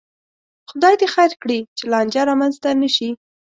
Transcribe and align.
خدای 0.69 0.93
دې 1.01 1.07
خیر 1.13 1.31
کړي، 1.41 1.59
چې 1.77 1.83
لانجه 1.91 2.21
را 2.27 2.33
منځته 2.41 2.69
نشي 2.81 3.09